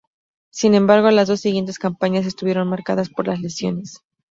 [0.49, 3.99] Sin embargo, las dos siguientes campañas estuvieron marcadas por las lesiones.